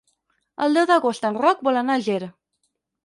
[0.67, 2.21] El deu d'agost en Roc vol anar a Ger.